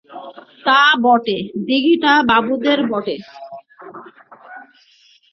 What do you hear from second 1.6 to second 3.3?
দিঘিটা বাবুদের বটে।